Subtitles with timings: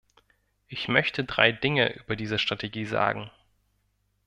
[0.67, 3.29] Ich möchte drei Dinge über diese Strategie sagen.